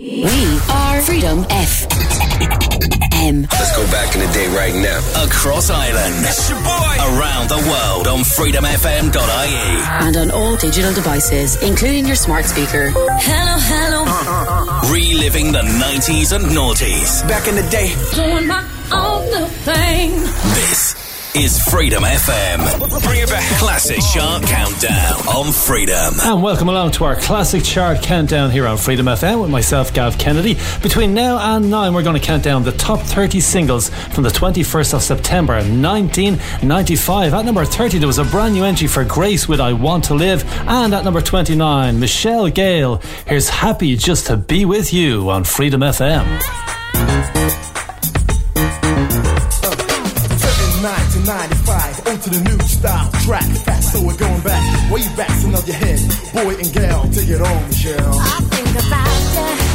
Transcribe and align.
We 0.00 0.16
are 0.72 1.02
Freedom 1.02 1.44
FM. 1.44 1.92
Let's 3.52 3.76
go 3.76 3.84
back 3.90 4.14
in 4.14 4.22
the 4.22 4.30
day 4.32 4.48
right 4.56 4.74
now. 4.74 4.98
Across 5.26 5.68
Ireland. 5.68 6.24
Around 7.20 7.50
the 7.50 7.58
world 7.68 8.06
on 8.08 8.20
freedomfm.ie. 8.20 10.06
And 10.06 10.16
on 10.16 10.30
all 10.30 10.56
digital 10.56 10.94
devices, 10.94 11.62
including 11.62 12.06
your 12.06 12.16
smart 12.16 12.46
speaker. 12.46 12.92
Hello, 12.96 13.58
hello. 13.60 14.06
Reliving 14.90 15.52
the 15.52 15.60
90s 15.60 16.32
and 16.34 16.46
noughties. 16.46 17.20
Back 17.28 17.46
in 17.46 17.56
the 17.56 17.68
day. 17.68 17.94
Doing 18.14 18.46
my 18.46 18.64
own 18.92 19.48
thing. 19.50 20.12
This 20.54 21.09
is 21.34 21.60
Freedom 21.60 22.02
FM. 22.02 23.02
Bring 23.04 23.20
it 23.20 23.28
back. 23.28 23.58
Classic 23.58 24.00
Chart 24.12 24.42
Countdown 24.42 25.28
on 25.28 25.52
Freedom. 25.52 26.14
And 26.24 26.42
welcome 26.42 26.68
along 26.68 26.90
to 26.92 27.04
our 27.04 27.16
Classic 27.16 27.62
Chart 27.62 28.02
Countdown 28.02 28.50
here 28.50 28.66
on 28.66 28.76
Freedom 28.76 29.06
FM 29.06 29.40
with 29.40 29.50
myself, 29.50 29.94
Gav 29.94 30.18
Kennedy. 30.18 30.56
Between 30.82 31.14
now 31.14 31.38
and 31.38 31.70
9, 31.70 31.94
we're 31.94 32.02
going 32.02 32.18
to 32.18 32.24
count 32.24 32.42
down 32.42 32.64
the 32.64 32.72
top 32.72 33.00
30 33.00 33.38
singles 33.40 33.90
from 34.12 34.24
the 34.24 34.30
21st 34.30 34.94
of 34.94 35.02
September 35.02 35.54
1995. 35.54 37.34
At 37.34 37.44
number 37.44 37.64
30, 37.64 37.98
there 37.98 38.08
was 38.08 38.18
a 38.18 38.24
brand 38.24 38.54
new 38.54 38.64
entry 38.64 38.88
for 38.88 39.04
Grace 39.04 39.48
with 39.48 39.60
I 39.60 39.72
Want 39.72 40.04
to 40.04 40.14
Live. 40.14 40.44
And 40.66 40.92
at 40.92 41.04
number 41.04 41.20
29, 41.20 42.00
Michelle 42.00 42.48
Gayle. 42.48 43.00
Here's 43.26 43.48
Happy 43.48 43.96
Just 43.96 44.26
to 44.26 44.36
Be 44.36 44.64
With 44.64 44.92
You 44.92 45.30
on 45.30 45.44
Freedom 45.44 45.80
FM. 45.82 47.59
to 51.20 51.26
95, 51.26 52.06
onto 52.06 52.30
the 52.30 52.40
new 52.50 52.58
style 52.66 53.10
track. 53.22 53.44
Fast, 53.64 53.92
so 53.92 54.02
we're 54.02 54.16
going 54.16 54.40
back, 54.42 54.90
way 54.90 55.02
back, 55.16 55.30
so 55.30 55.48
nod 55.48 55.66
your 55.66 55.76
head, 55.76 56.00
boy 56.32 56.54
and 56.54 56.72
gal, 56.72 57.02
take 57.10 57.28
it 57.28 57.40
on, 57.40 57.66
Michelle. 57.68 58.18
I 58.18 58.40
think 58.50 58.70
about 58.70 59.64
you. 59.64 59.69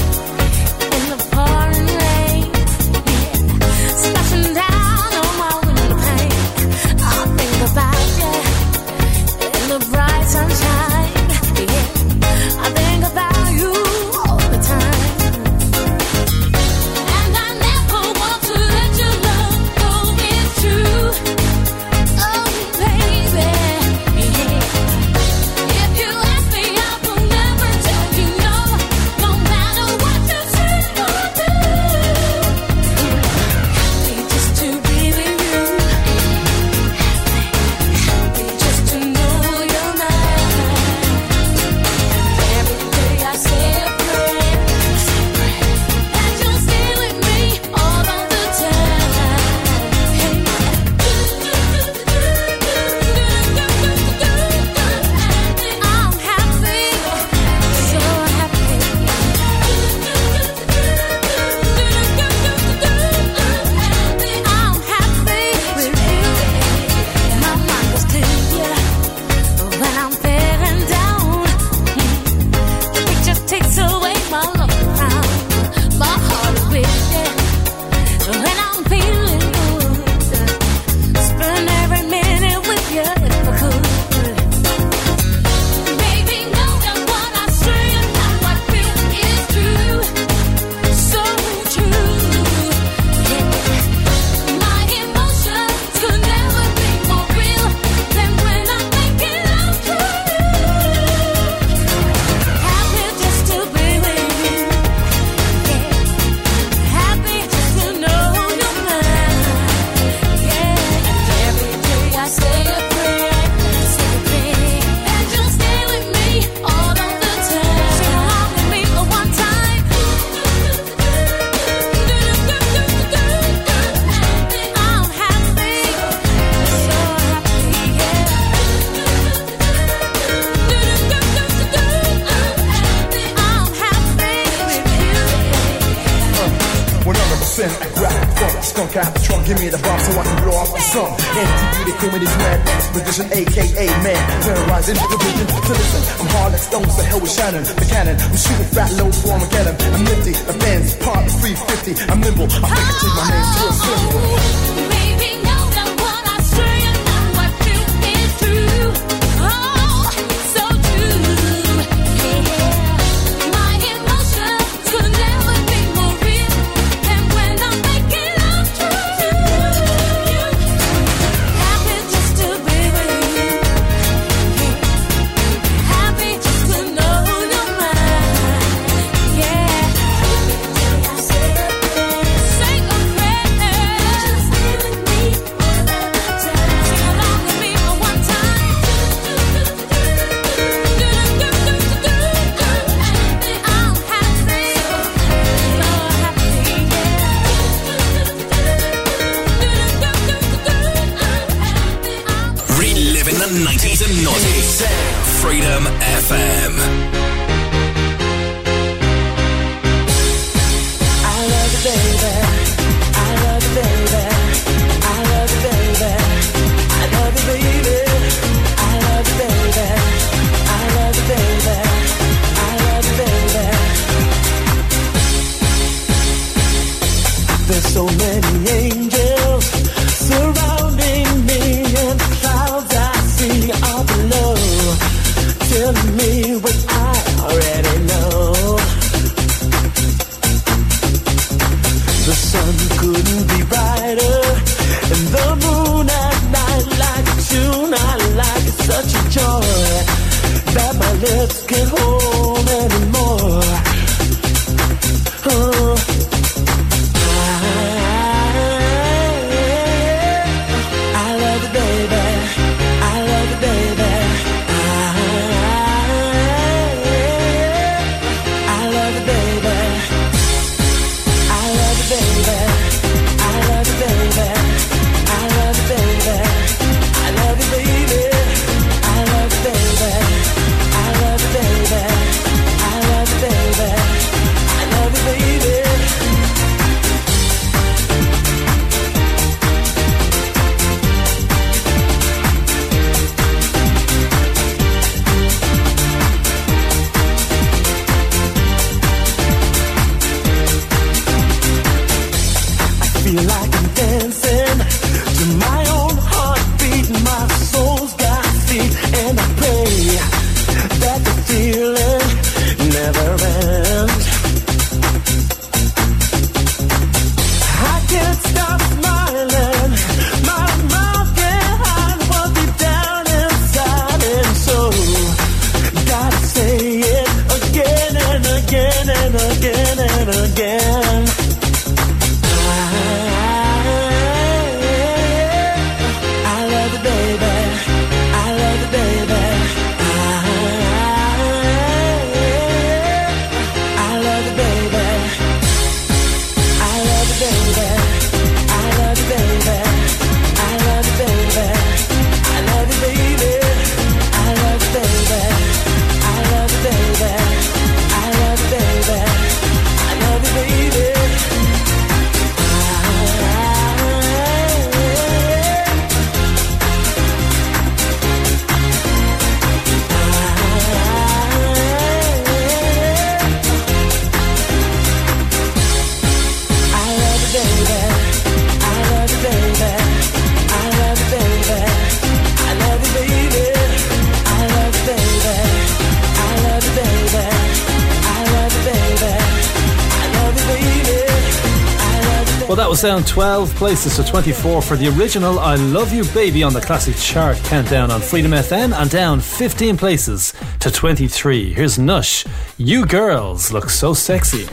Well, 392.76 392.84
that 392.84 392.90
was 392.90 393.04
down 393.04 393.24
12 393.24 393.74
places 393.76 394.18
to 394.18 394.24
24 394.30 394.82
for 394.82 394.98
the 394.98 395.08
original 395.18 395.60
I 395.60 395.76
Love 395.76 396.12
You 396.12 396.26
Baby 396.34 396.62
on 396.62 396.74
the 396.74 396.82
Classic 396.82 397.16
Chart 397.16 397.56
Countdown 397.64 398.12
on 398.12 398.20
Freedom 398.20 398.52
FM 398.52 398.94
and 398.94 399.10
down 399.10 399.40
15 399.40 399.96
places 399.96 400.54
to 400.82 400.92
23. 400.92 401.72
Here's 401.72 401.98
Nush. 401.98 402.46
You 402.78 403.06
girls 403.06 403.72
look 403.72 403.90
so 403.90 404.14
sexy. 404.14 404.68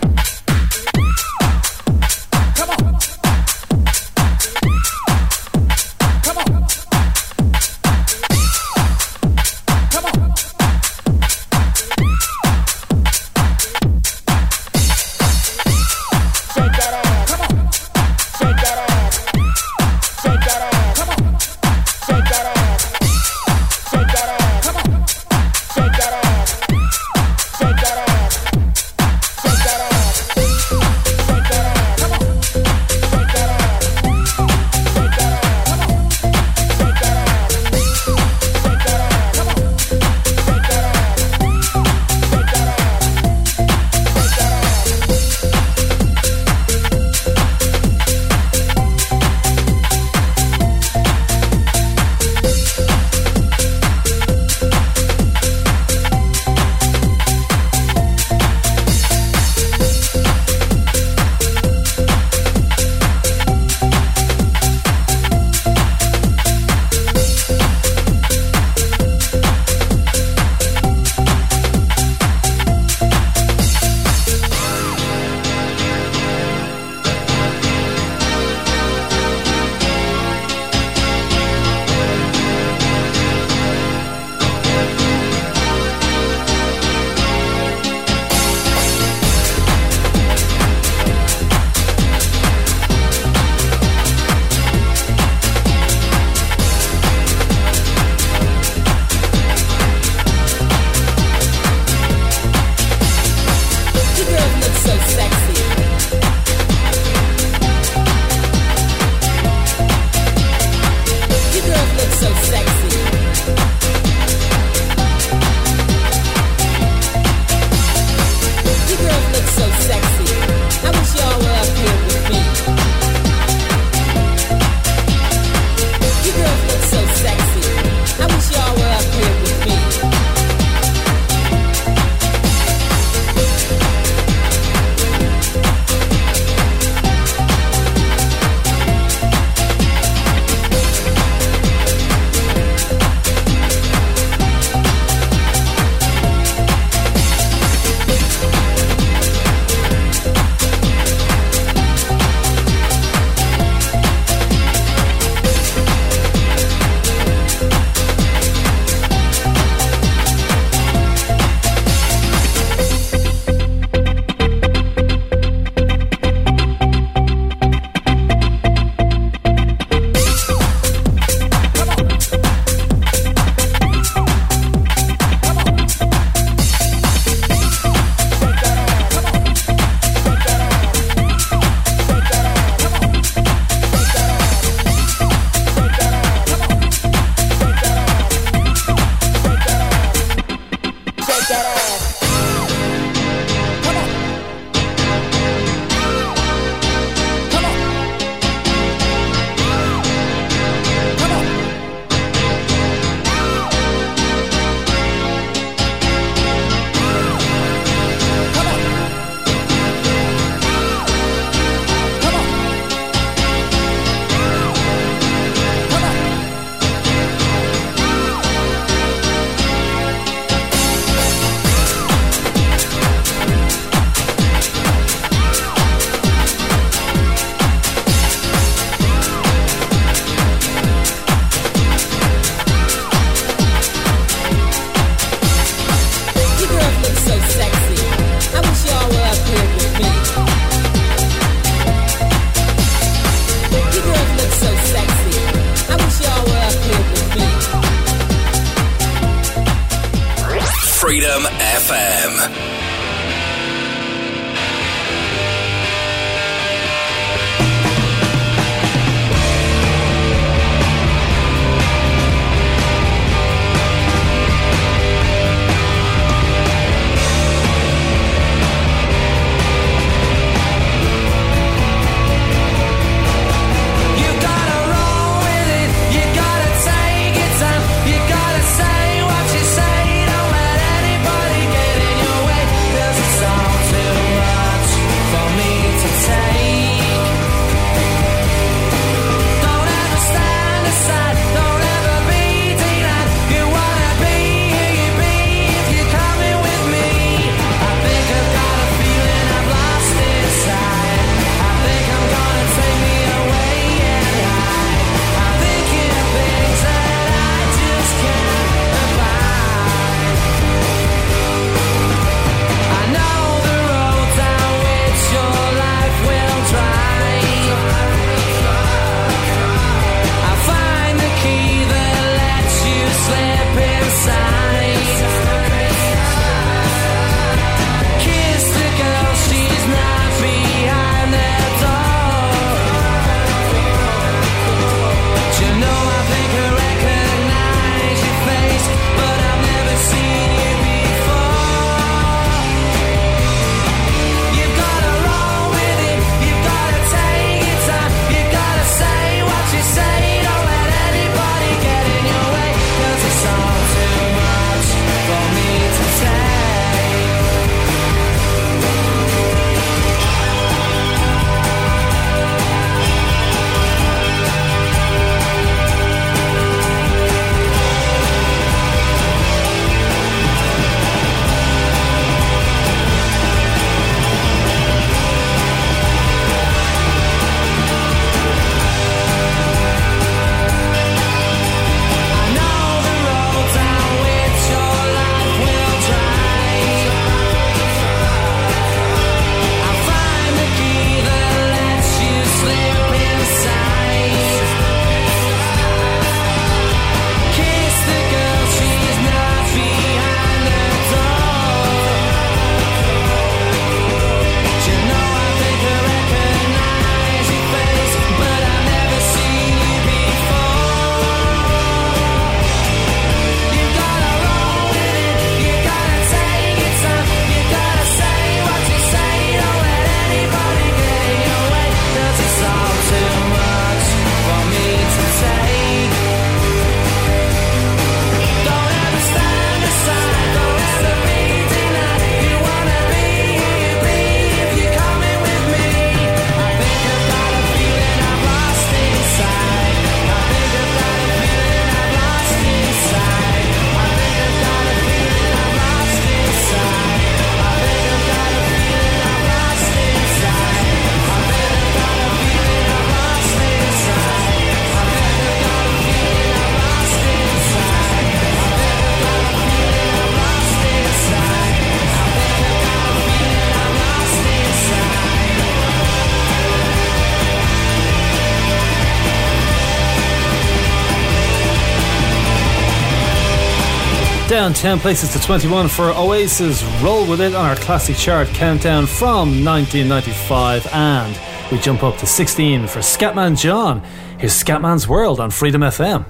Down 474.63 474.75
10 474.75 475.01
places 475.01 475.33
to 475.33 475.41
21 475.41 475.89
for 475.89 476.13
Oasis. 476.13 476.85
Roll 477.03 477.29
with 477.29 477.41
it 477.41 477.53
on 477.53 477.67
our 477.67 477.75
classic 477.75 478.15
chart 478.15 478.47
countdown 478.47 479.07
from 479.07 479.65
1995. 479.65 480.87
And 480.93 481.37
we 481.73 481.79
jump 481.79 482.05
up 482.05 482.17
to 482.19 482.27
16 482.27 482.87
for 482.87 483.01
Scatman 483.01 483.59
John. 483.59 484.05
Here's 484.39 484.53
Scatman's 484.53 485.09
World 485.09 485.41
on 485.41 485.51
Freedom 485.51 485.81
FM. 485.81 486.25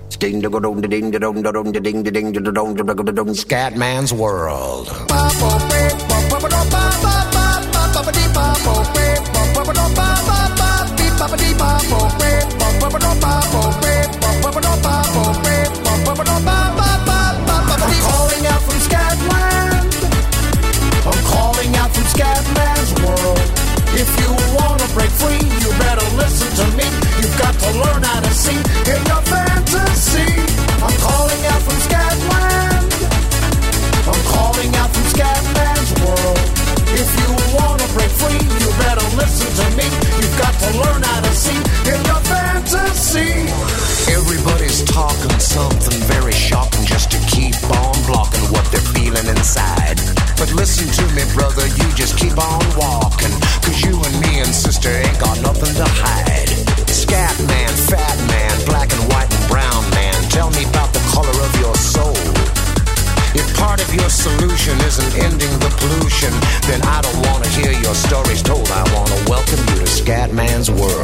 Scatman's 3.35 4.15
World. 4.15 4.89
I'm 15.29 15.52
Scatland. 18.87 19.93
I'm 21.07 21.23
calling 21.25 21.71
out 21.77 21.91
from 21.95 22.07
Scatman's 22.15 22.93
world. 23.03 23.39
If 23.95 24.09
you 24.21 24.31
wanna 24.59 24.87
break 24.97 25.12
free, 25.23 25.43
you 25.62 25.71
better 25.79 26.07
listen 26.17 26.51
to 26.61 26.67
me. 26.79 26.87
You've 27.21 27.39
got 27.39 27.55
to 27.65 27.71
learn 27.83 28.03
how 28.03 28.21
to 28.21 28.33
see 28.35 28.59
in 28.93 29.01
your 29.11 29.23
fantasy. 29.33 30.31
I'm 30.83 30.97
calling 30.99 31.43
out 31.53 31.62
from 31.67 31.79
Scatland. 31.87 32.91
I'm 34.11 34.23
calling 34.35 34.73
out 34.81 34.91
from 34.95 35.07
Scatman's 35.15 35.91
world. 36.03 36.41
If 37.01 37.09
you 37.21 37.29
wanna 37.59 37.87
break 37.95 38.12
free, 38.21 38.43
you 38.62 38.69
better 38.83 39.07
listen 39.17 39.51
to 39.61 39.67
me. 39.79 39.87
You've 40.21 40.39
got 40.39 40.55
to 40.65 40.69
learn 40.83 41.03
how 41.03 41.21
to 41.21 41.33
see 41.45 41.61
in 41.93 42.01
your 42.11 42.23
fantasy. 42.31 43.31
Everybody's 44.11 44.83
talking 44.85 45.32
But 50.43 50.55
listen 50.55 50.91
to 50.91 51.15
me, 51.15 51.23
brother, 51.35 51.69
you 51.69 51.87
just 51.95 52.19
keep 52.19 52.37
on 52.37 52.59
walking. 52.75 53.31
Cause 53.63 53.79
you 53.87 53.95
and 53.95 54.15
me 54.27 54.41
and 54.41 54.51
sister 54.51 54.91
ain't 54.91 55.21
got 55.21 55.41
nothing 55.41 55.73
to 55.79 55.87
hide. 55.87 56.51
Scat 56.91 57.39
man, 57.47 57.71
fat 57.87 58.19
man, 58.27 58.51
black 58.67 58.91
and 58.91 59.07
white 59.15 59.31
and 59.31 59.47
brown 59.47 59.89
man, 59.95 60.19
tell 60.35 60.51
me 60.51 60.65
about 60.67 60.93
the 60.93 60.99
color 61.15 61.31
of 61.31 61.53
your 61.63 61.77
soul. 61.77 62.19
If 63.39 63.47
part 63.57 63.81
of 63.81 63.95
your 63.95 64.11
solution 64.11 64.75
isn't 64.83 65.15
ending 65.23 65.55
the 65.63 65.71
pollution, 65.79 66.35
then 66.67 66.83
I 66.91 67.01
don't 67.03 67.23
wanna 67.31 67.47
hear 67.47 67.71
your 67.79 67.95
stories 67.95 68.43
told. 68.43 68.67
I 68.73 68.83
wanna 68.99 69.23
welcome 69.31 69.63
you 69.71 69.79
to 69.79 69.87
Scat 69.87 70.35
Man's 70.35 70.73
world. 70.73 71.02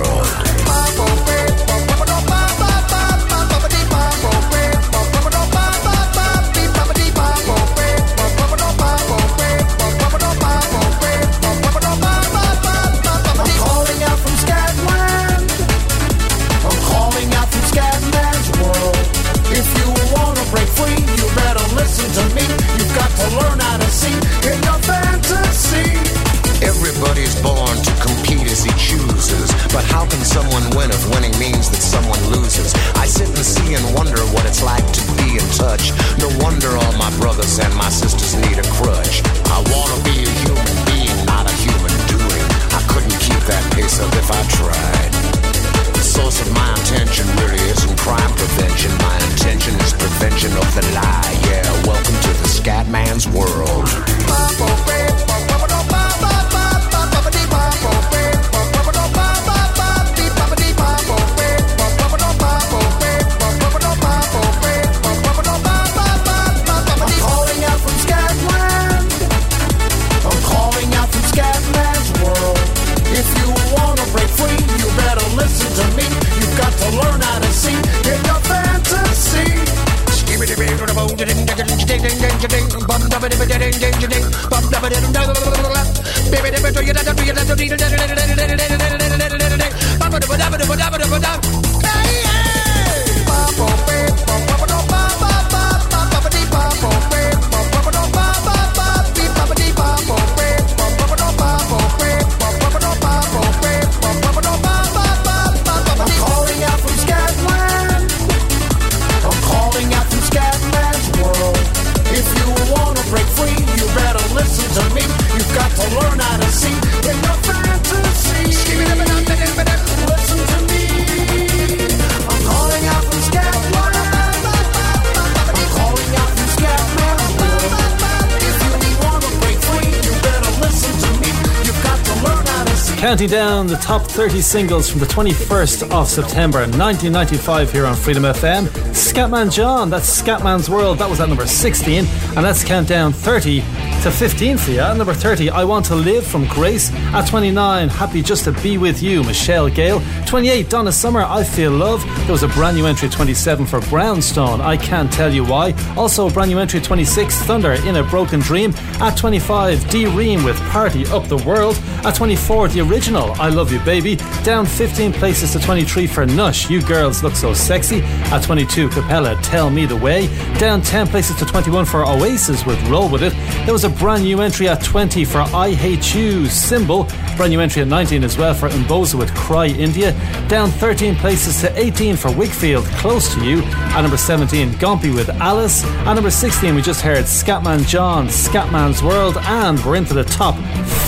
Counting 133.08 133.30
down 133.30 133.66
the 133.66 133.76
top 133.76 134.02
30 134.02 134.42
singles 134.42 134.90
from 134.90 135.00
the 135.00 135.06
21st 135.06 135.90
of 135.98 136.06
September 136.06 136.58
1995 136.58 137.72
here 137.72 137.86
on 137.86 137.96
Freedom 137.96 138.24
FM. 138.24 138.66
Scatman 138.92 139.50
John, 139.50 139.88
that's 139.88 140.20
Scatman's 140.20 140.68
World, 140.68 140.98
that 140.98 141.08
was 141.08 141.18
at 141.18 141.30
number 141.30 141.46
16. 141.46 142.04
And 142.04 142.42
let's 142.42 142.62
count 142.62 142.86
down 142.86 143.14
30 143.14 143.60
to 144.02 144.10
15 144.10 144.58
for 144.58 144.70
you. 144.72 144.80
At 144.80 144.98
number 144.98 145.14
30, 145.14 145.48
I 145.48 145.64
Want 145.64 145.86
to 145.86 145.94
Live 145.94 146.26
from 146.26 146.46
Grace. 146.48 146.92
At 147.14 147.26
29, 147.26 147.88
Happy 147.88 148.20
Just 148.20 148.44
to 148.44 148.52
Be 148.52 148.76
With 148.76 149.02
You, 149.02 149.24
Michelle 149.24 149.70
Gayle. 149.70 150.00
28, 150.28 150.68
Donna 150.68 150.92
Summer, 150.92 151.22
I 151.22 151.42
Feel 151.42 151.70
Love. 151.70 152.04
There 152.24 152.32
was 152.32 152.42
a 152.42 152.48
brand 152.48 152.76
new 152.76 152.84
entry 152.84 153.08
at 153.08 153.14
27 153.14 153.64
for 153.64 153.80
Brownstone, 153.80 154.60
I 154.60 154.76
Can't 154.76 155.10
Tell 155.10 155.32
You 155.32 155.42
Why. 155.42 155.72
Also 155.96 156.28
a 156.28 156.30
brand 156.30 156.50
new 156.50 156.58
entry 156.58 156.80
at 156.80 156.84
26, 156.84 157.34
Thunder 157.44 157.72
in 157.72 157.96
a 157.96 158.02
Broken 158.02 158.38
Dream. 158.40 158.74
At 159.00 159.16
25, 159.16 159.88
D 159.88 160.04
Ream 160.04 160.44
with 160.44 160.60
Party 160.68 161.06
Up 161.06 161.26
the 161.28 161.38
World. 161.38 161.80
At 162.04 162.14
24, 162.14 162.68
the 162.68 162.80
original, 162.82 163.32
I 163.40 163.48
Love 163.48 163.72
You 163.72 163.80
Baby. 163.80 164.16
Down 164.44 164.66
15 164.66 165.14
places 165.14 165.52
to 165.52 165.60
23 165.60 166.06
for 166.06 166.26
Nush, 166.26 166.68
You 166.68 166.82
Girls 166.82 167.22
Look 167.22 167.34
So 167.34 167.54
Sexy. 167.54 168.02
At 168.30 168.42
22, 168.42 168.90
Cappella, 168.90 169.34
Tell 169.40 169.70
Me 169.70 169.86
the 169.86 169.96
Way. 169.96 170.26
Down 170.58 170.82
10 170.82 171.06
places 171.06 171.36
to 171.36 171.46
21 171.46 171.86
for 171.86 172.04
Oasis 172.04 172.66
with 172.66 172.78
Roll 172.88 173.08
With 173.08 173.22
It. 173.22 173.32
There 173.64 173.72
was 173.72 173.84
a 173.84 173.90
brand 173.90 174.24
new 174.24 174.42
entry 174.42 174.68
at 174.68 174.84
20 174.84 175.24
for 175.24 175.38
I 175.38 175.70
Hate 175.72 176.14
You, 176.14 176.46
Symbol. 176.48 177.04
Brand 177.38 177.50
new 177.50 177.60
entry 177.60 177.80
at 177.80 177.88
19 177.88 178.24
as 178.24 178.36
well 178.36 178.52
for 178.52 178.68
Umboza 178.68 179.14
with 179.14 179.34
Cry 179.34 179.66
India. 179.68 180.14
Down 180.48 180.70
13 180.70 181.16
places 181.16 181.60
to 181.60 181.78
18 181.78 182.16
for 182.16 182.30
Whigfield, 182.30 182.84
Close 182.98 183.34
to 183.34 183.44
You. 183.44 183.62
At 183.62 184.02
number 184.02 184.16
17, 184.16 184.70
Gompie 184.72 185.14
with 185.14 185.28
Alice. 185.28 185.84
At 185.84 186.14
number 186.14 186.30
16, 186.30 186.74
we 186.74 186.82
just 186.82 187.00
heard 187.00 187.24
Scatman 187.24 187.86
John, 187.86 188.28
Scatman's 188.28 189.02
World, 189.02 189.36
and 189.38 189.78
we're 189.84 189.96
into 189.96 190.14
the 190.14 190.24
top 190.24 190.54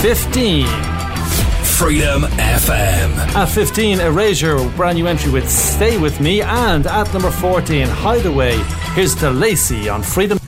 15. 0.03 0.67
Freedom 1.65 2.23
FM. 2.23 3.17
At 3.35 3.47
15, 3.47 4.01
Erasure, 4.01 4.69
brand 4.77 4.99
new 4.99 5.07
entry 5.07 5.31
with 5.33 5.49
Stay 5.49 5.97
With 5.97 6.21
Me. 6.21 6.43
And 6.43 6.87
at 6.87 7.13
number 7.13 7.31
14, 7.31 7.87
Hideaway, 7.89 8.59
here's 8.95 9.15
De'Lacy 9.17 9.93
on 9.93 10.03
Freedom. 10.03 10.40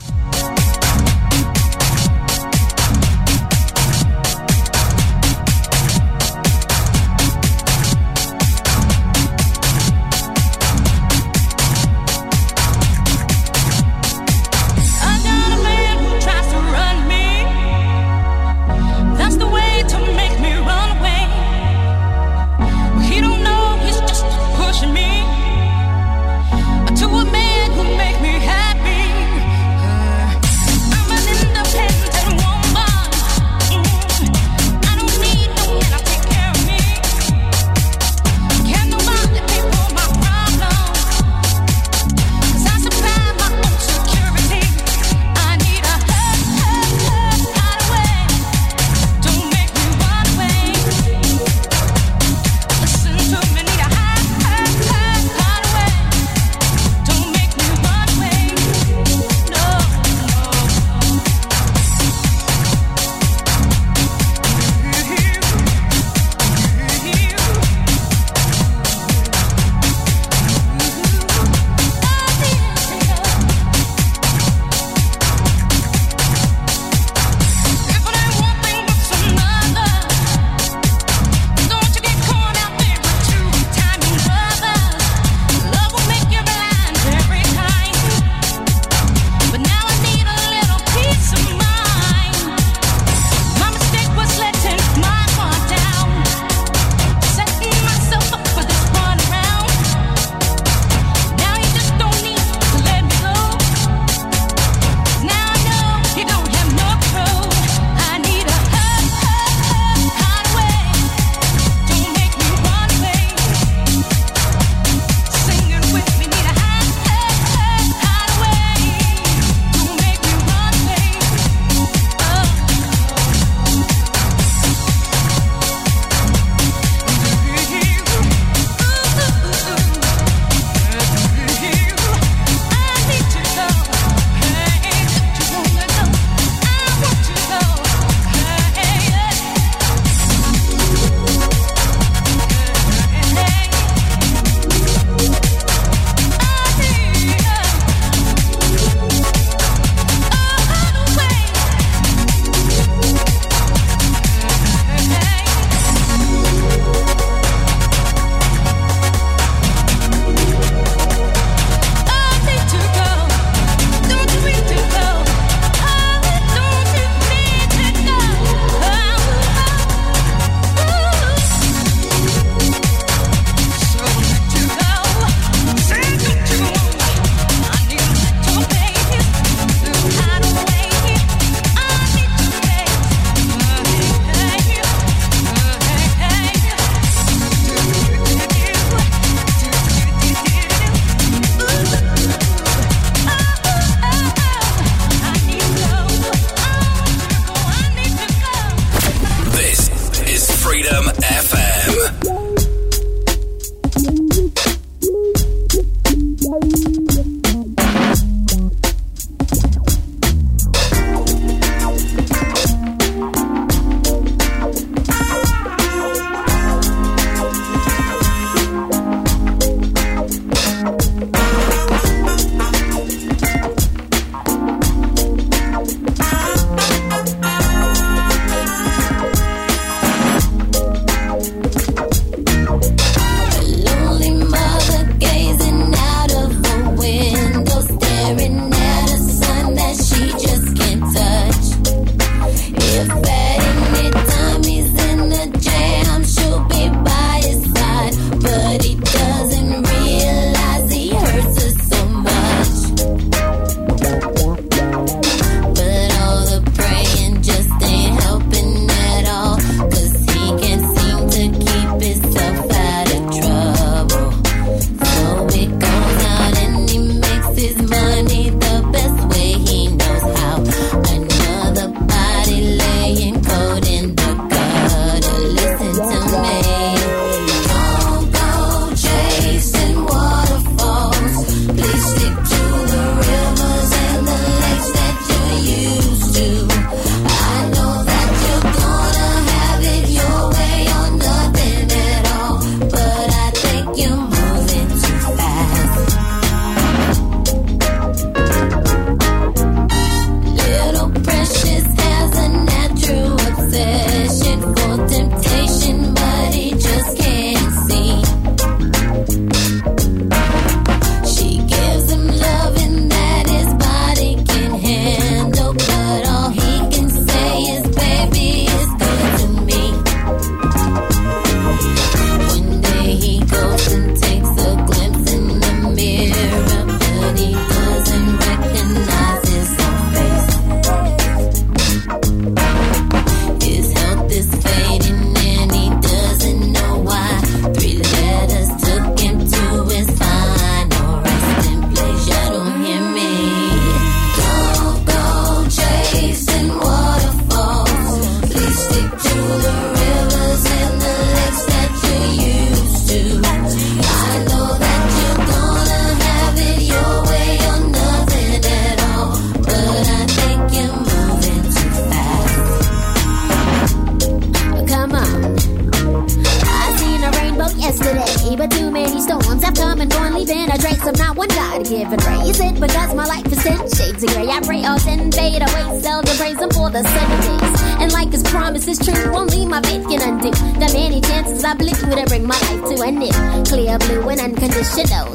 Traditional. 384.83 385.32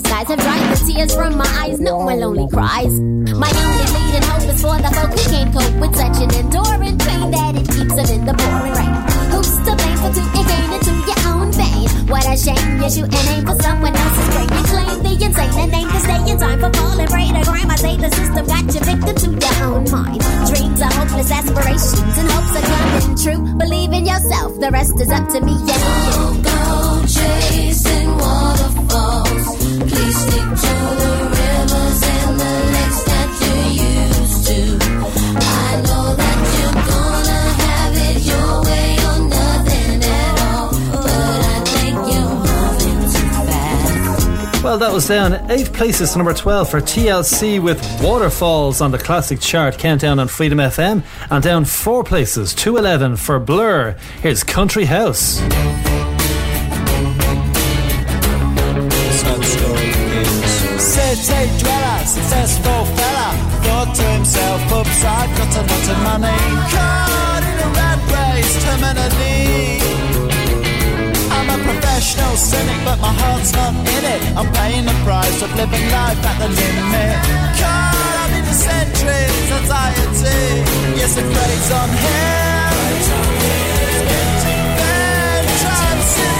that 44.79 44.93
was 44.93 45.09
down 45.09 45.51
eight 45.51 45.73
places 45.73 46.13
to 46.13 46.19
number 46.19 46.33
12 46.33 46.71
for 46.71 46.81
TLC 46.81 47.61
with 47.61 47.81
Waterfalls 48.01 48.81
on 48.81 48.93
the 48.93 48.99
classic 48.99 49.41
chart 49.41 49.77
countdown 49.77 50.19
on 50.21 50.29
Freedom 50.29 50.59
FM, 50.59 51.03
and 51.31 51.43
down 51.43 51.65
four 51.65 52.05
places 52.05 52.55
to 52.55 52.77
11 52.77 53.17
for 53.17 53.41
Blur. 53.41 53.97
Here's 54.23 54.45
Country 54.45 54.85
House. 54.85 55.41
City 60.79 61.59
dweller, 61.59 62.05
successful 62.07 62.85
fella, 62.95 63.29
thought 63.65 63.93
to 63.97 64.03
himself, 64.03 64.61
oops, 64.73 65.05
I've 65.05 65.39
got 65.39 65.57
a 65.57 65.63
lot 65.63 65.89
of 65.91 65.99
money. 66.07 66.39
Caught 66.71 67.43
in 67.51 67.59
a 67.59 67.69
rat 67.75 68.01
race, 68.13 68.65
terminally 68.65 69.28
no 71.99 72.31
cynic, 72.37 72.79
but 72.85 73.01
my 73.01 73.11
heart's 73.11 73.53
not 73.53 73.75
in 73.75 74.05
it. 74.07 74.21
I'm 74.39 74.47
paying 74.55 74.87
the 74.87 74.95
price 75.03 75.43
of 75.43 75.51
living 75.59 75.83
life 75.91 76.23
at 76.23 76.37
the 76.39 76.47
limit. 76.47 77.15
God, 77.59 78.15
I'm 78.23 78.33
in 78.39 78.45
the 78.47 78.55
centuries, 78.55 79.51
anxiety. 79.51 80.63
Yes, 80.95 81.19
it 81.19 81.27
plays 81.27 81.69
on 81.75 81.91
him. 81.91 82.79
It's 82.95 83.11
getting 84.15 84.63
bad, 84.79 85.43
times 85.59 86.15
in 86.23 86.35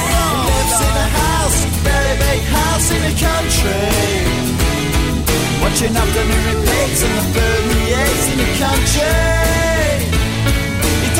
Lives 0.47 0.79
in 0.79 0.95
a 0.95 1.09
house, 1.27 1.59
very 1.83 2.15
big 2.23 2.41
house 2.55 2.89
in 2.95 3.01
the 3.03 3.15
country. 3.19 3.83
Watching 5.59 5.91
afternoon 5.91 6.43
repeats 6.55 7.03
and 7.03 7.15
the 7.19 7.25
food 7.35 7.63
he 7.75 7.99
eats 7.99 8.25
in 8.31 8.39
the 8.39 8.51
country. 8.63 9.58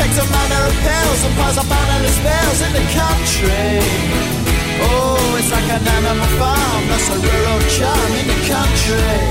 Like 0.09 0.25
a 0.25 0.31
manner 0.31 0.65
of 0.65 0.73
pills 0.73 1.21
and 1.23 1.35
piles 1.37 1.57
up 1.59 1.69
analyst 1.69 2.17
spells 2.17 2.59
in 2.65 2.73
the 2.73 2.85
country. 2.97 3.77
Oh, 4.81 5.37
it's 5.37 5.51
like 5.51 5.69
an 5.69 5.85
animal 5.85 6.25
farm, 6.41 6.81
that's 6.89 7.09
a 7.13 7.17
rural 7.21 7.61
charm 7.77 8.11
in 8.17 8.25
the 8.25 8.41
country. 8.49 9.21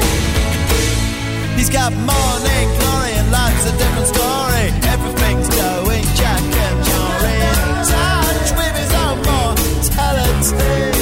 He's 1.58 1.68
got 1.68 1.90
morning 1.90 2.66
glory 2.78 3.10
and 3.18 3.26
life's 3.34 3.66
a 3.66 3.74
different 3.74 4.06
story. 4.06 4.70
Everything's 4.86 5.50
going 5.50 6.06
Jackanory. 6.14 7.42
Touch 7.82 8.50
with 8.54 8.74
his 8.78 8.92
own 9.02 9.18
mortality. 9.26 10.94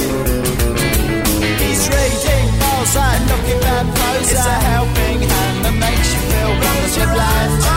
He's 1.61 1.85
reading 1.85 2.49
outside, 2.65 3.21
knocking 3.29 3.61
back 3.61 3.85
posts. 3.93 4.33
It's 4.33 4.41
a 4.41 4.57
helping 4.73 5.21
hand 5.21 5.65
that 5.69 5.75
makes 5.77 6.09
you 6.17 6.21
feel 6.33 6.49
wonderful. 6.49 7.13
Life. 7.13 7.76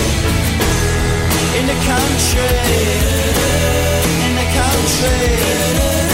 In 1.61 1.67
the 1.67 1.73
country. 1.73 2.41
In 4.25 4.35
the 4.35 4.47
country. 4.57 6.10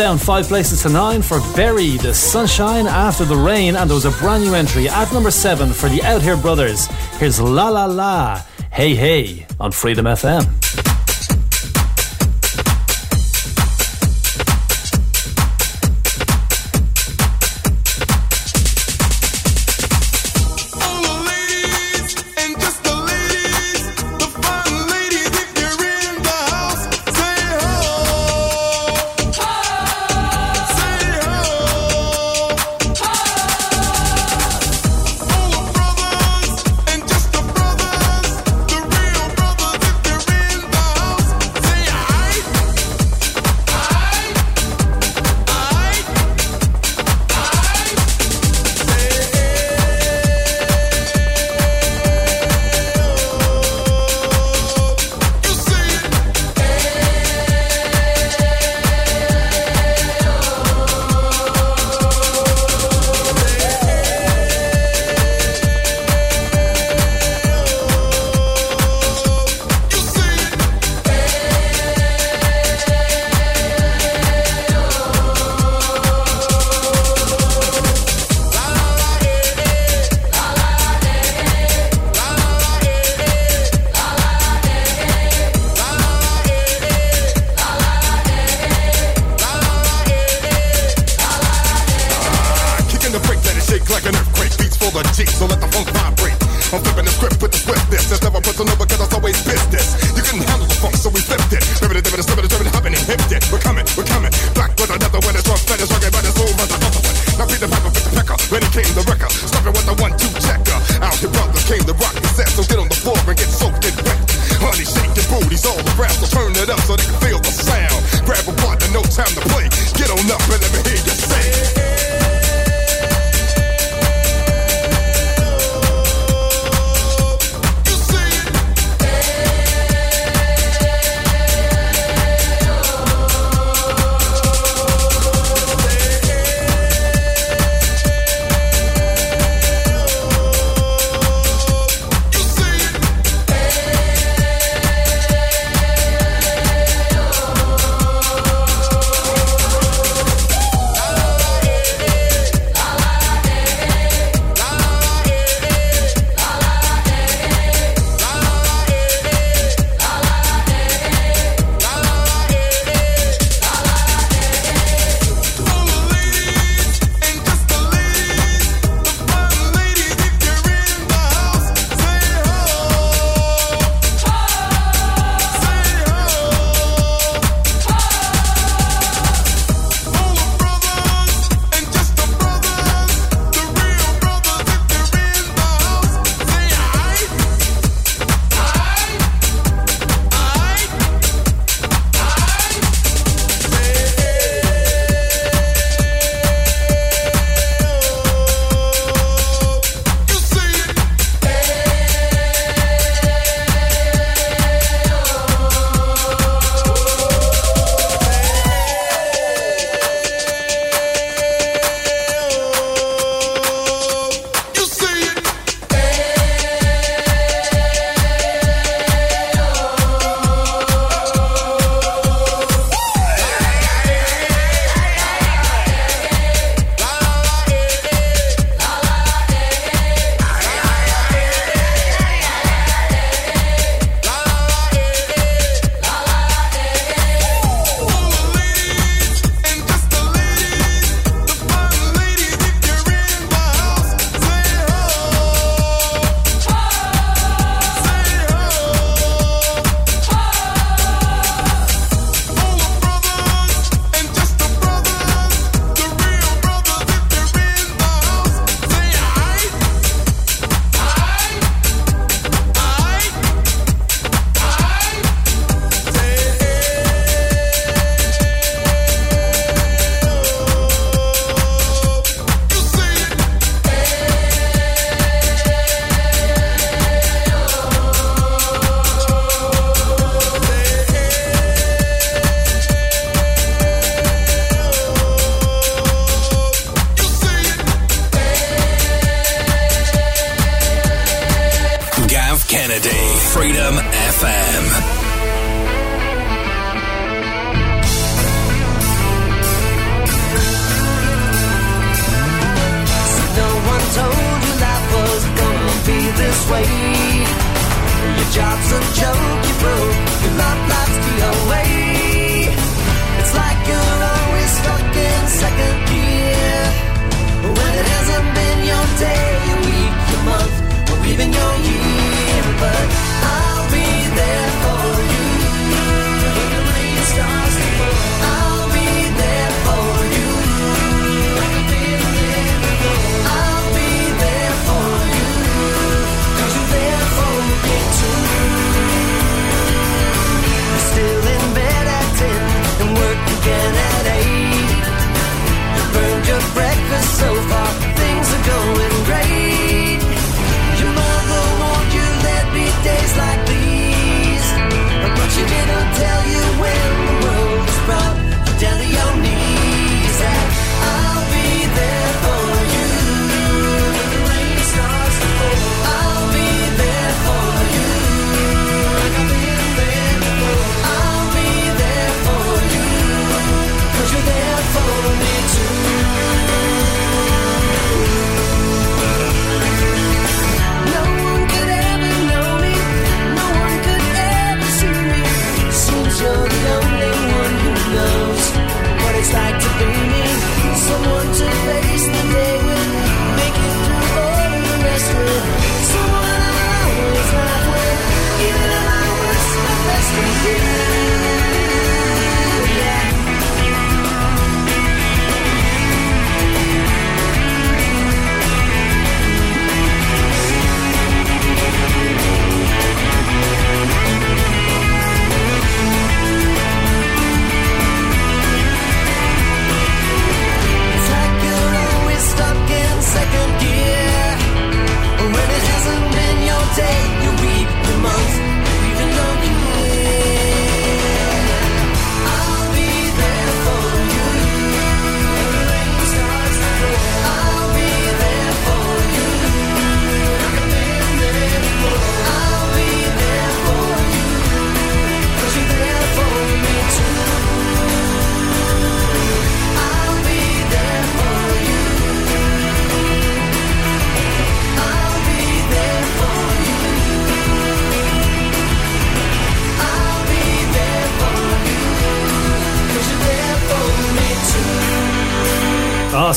Down 0.00 0.16
five 0.16 0.46
places 0.46 0.80
to 0.84 0.88
nine 0.88 1.20
for 1.20 1.40
Berri, 1.54 1.98
the 1.98 2.14
Sunshine 2.14 2.86
After 2.86 3.26
the 3.26 3.36
Rain, 3.36 3.76
and 3.76 3.90
there 3.90 3.94
was 3.94 4.06
a 4.06 4.10
brand 4.12 4.42
new 4.42 4.54
entry 4.54 4.88
at 4.88 5.12
number 5.12 5.30
seven 5.30 5.74
for 5.74 5.90
the 5.90 5.98
Outhere 5.98 6.40
Brothers. 6.40 6.86
Here's 7.18 7.38
La 7.38 7.68
La 7.68 7.84
La, 7.84 8.42
Hey 8.72 8.94
Hey 8.94 9.46
on 9.60 9.72
Freedom 9.72 10.06
FM. 10.06 10.79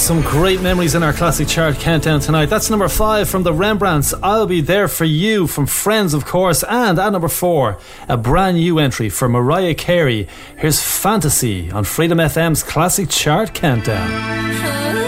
Some 0.03 0.21
great 0.21 0.59
memories 0.59 0.95
in 0.95 1.03
our 1.03 1.13
classic 1.13 1.47
chart 1.47 1.75
countdown 1.75 2.19
tonight. 2.19 2.47
That's 2.47 2.69
number 2.69 2.89
five 2.89 3.29
from 3.29 3.43
the 3.43 3.53
Rembrandts. 3.53 4.13
I'll 4.21 4.45
be 4.45 4.59
there 4.59 4.89
for 4.89 5.05
you 5.05 5.47
from 5.47 5.65
Friends, 5.65 6.13
of 6.13 6.25
course. 6.25 6.61
And 6.67 6.99
at 6.99 7.11
number 7.11 7.29
four, 7.29 7.77
a 8.09 8.17
brand 8.17 8.57
new 8.57 8.79
entry 8.79 9.07
for 9.07 9.29
Mariah 9.29 9.75
Carey. 9.75 10.27
Here's 10.57 10.81
Fantasy 10.81 11.71
on 11.71 11.85
Freedom 11.85 12.17
FM's 12.17 12.63
classic 12.63 13.07
chart 13.09 13.53
countdown. 13.53 15.02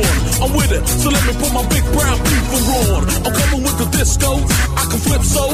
I'm 0.00 0.52
with 0.56 0.72
it. 0.72 0.86
So 0.88 1.10
let 1.10 1.22
me 1.28 1.34
put 1.36 1.52
my 1.52 1.64
big 1.68 1.84
brown 1.92 2.16
fever 2.24 2.60
on. 2.88 3.02
I'm 3.26 3.34
coming 3.34 3.62
with 3.62 3.76
the 3.76 3.88
disco. 3.92 4.40
I 4.72 4.84
can 4.88 5.00
flip 5.00 5.22
so. 5.22 5.44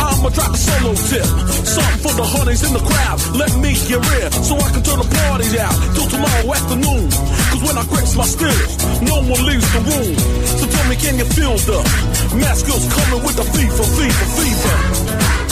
I'ma 0.00 0.28
drop 0.34 0.54
a 0.54 0.58
solo 0.58 0.92
tip. 1.06 1.26
Something 1.62 2.00
for 2.02 2.14
the 2.18 2.26
honeys 2.26 2.62
in 2.66 2.72
the 2.72 2.82
crowd. 2.82 3.18
Let 3.36 3.52
me 3.62 3.70
hear 3.74 4.02
it. 4.02 4.32
So 4.42 4.58
I 4.58 4.68
can 4.74 4.82
turn 4.82 4.98
the 4.98 5.08
party 5.08 5.48
out 5.58 5.76
till 5.94 6.08
tomorrow 6.10 6.46
afternoon. 6.50 7.06
Cause 7.54 7.62
when 7.62 7.76
I 7.78 7.84
grips 7.86 8.16
my 8.16 8.26
skills, 8.26 8.72
no 9.02 9.22
one 9.22 9.42
leaves 9.46 9.68
the 9.70 9.82
room. 9.86 10.14
So 10.58 10.64
tell 10.66 10.86
me, 10.90 10.96
can 10.96 11.18
you 11.18 11.26
feel 11.30 11.54
the 11.54 11.78
masculine's 12.34 12.90
coming 12.90 13.22
with 13.22 13.36
the 13.36 13.46
fever, 13.54 13.86
fever, 13.94 14.26
fever? 14.34 15.45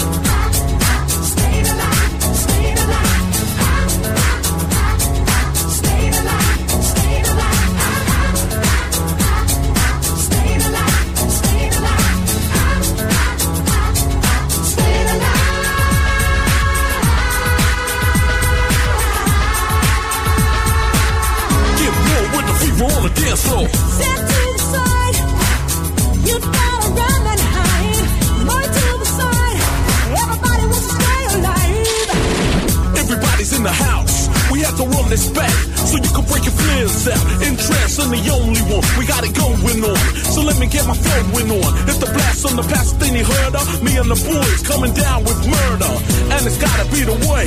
Out. 37.09 37.25
Interest 37.43 38.01
in 38.01 38.09
the 38.11 38.23
only 38.33 38.63
one. 38.69 38.85
We 38.99 39.05
got 39.07 39.25
it 39.25 39.35
going 39.37 39.81
on. 39.85 39.99
So 40.33 40.43
let 40.43 40.57
me 40.59 40.67
get 40.67 40.87
my 40.87 40.97
flowing 40.97 41.51
on. 41.51 41.71
It's 41.89 41.99
the 41.99 42.09
blast 42.09 42.45
on 42.47 42.57
the 42.57 42.67
past 42.67 42.97
thing 42.97 43.17
you 43.17 43.25
heard 43.25 43.55
of. 43.55 43.65
Me 43.83 43.97
and 43.97 44.09
the 44.09 44.19
boys 44.19 44.61
coming 44.65 44.93
down 44.93 45.25
with 45.25 45.39
murder. 45.45 45.93
And 46.35 46.41
it's 46.47 46.59
gotta 46.59 46.85
be 46.91 47.05
the 47.05 47.17
way. 47.29 47.47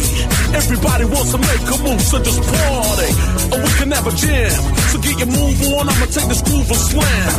Everybody 0.54 1.06
wants 1.06 1.32
to 1.34 1.40
make 1.42 1.64
a 1.66 1.78
move, 1.82 2.02
so 2.02 2.18
just 2.22 2.42
party. 2.42 3.12
Or 3.54 3.60
we 3.62 3.72
can 3.78 3.90
have 3.92 4.06
a 4.06 4.14
jam. 4.14 4.58
So 4.94 5.02
get 5.02 5.18
your 5.18 5.32
move 5.32 5.58
on. 5.74 5.90
I'ma 5.90 6.06
take 6.10 6.30
this 6.30 6.42
groove 6.46 6.70
and 6.70 6.84
slam. 6.92 7.32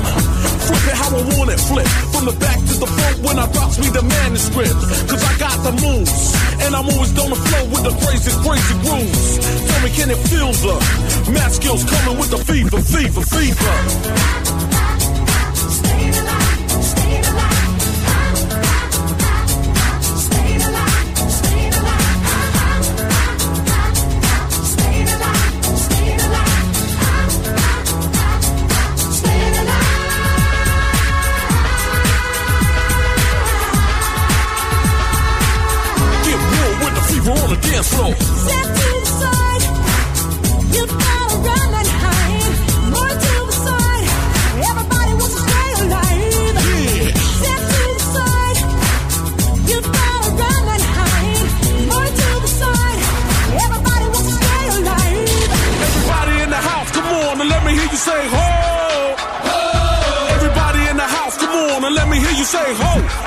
Flip 0.69 0.85
it 0.85 0.97
how 1.01 1.11
I 1.14 1.23
want 1.37 1.49
it, 1.51 1.61
flip. 1.61 1.89
From 2.12 2.25
the 2.29 2.37
back 2.37 2.59
to 2.59 2.75
the 2.77 2.89
front 2.89 3.16
when 3.25 3.37
I 3.39 3.47
drops 3.53 3.79
me 3.79 3.89
the 3.89 4.03
manuscript. 4.03 4.79
Cause 5.09 5.23
I 5.25 5.33
got 5.39 5.57
the 5.64 5.73
moves. 5.81 6.35
And 6.66 6.75
I'm 6.75 6.85
always 6.85 7.12
gonna 7.14 7.39
flow 7.39 7.64
with 7.73 7.85
the 7.89 7.95
crazy, 8.05 8.33
crazy 8.45 8.75
grooves. 8.85 9.25
Tell 9.41 9.81
me, 9.81 9.91
can 9.97 10.11
it 10.11 10.21
feel 10.29 10.53
the 10.53 10.77
math 11.31 11.55
skills 11.55 11.85
coming 11.85 12.18
with 12.18 12.31
the 12.31 12.39
fever, 12.39 12.81
fever, 12.81 13.20
fever? 13.20 13.74
Get 36.24 36.39
real 36.53 36.74
with 36.85 36.95
the 36.95 37.03
fever 37.09 37.31
on 37.33 37.49
the 37.51 37.57
dance 37.62 37.89
floor. 37.95 38.14
Step 38.14 38.66
to 38.79 38.89
the 38.99 39.07
side. 39.20 39.64
You 40.74 40.85
and 62.55 62.78
let 62.78 63.18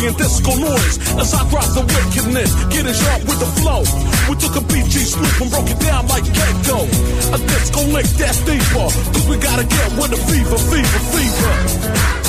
bringing 0.00 0.16
disco 0.16 0.54
noise 0.56 0.98
as 1.18 1.34
I 1.34 1.48
drop 1.50 1.64
the 1.74 1.82
wickedness, 1.82 2.54
getting 2.72 2.92
sharp 2.92 3.20
with 3.22 3.38
the 3.38 3.50
flow. 3.60 3.82
We 4.28 4.36
took 4.36 4.56
a 4.56 4.64
BG 4.64 5.04
swoop 5.04 5.40
and 5.40 5.50
broke 5.50 5.70
it 5.70 5.80
down 5.80 6.06
like 6.08 6.24
Gecko. 6.24 6.84
A 7.34 7.38
disco 7.38 7.80
lick 7.92 8.06
that's 8.16 8.40
deeper, 8.44 8.88
cause 9.12 9.28
we 9.28 9.36
gotta 9.36 9.64
get 9.64 9.92
with 9.92 10.10
the 10.10 10.16
fever, 10.16 10.58
fever, 10.58 11.00
fever. 11.12 12.19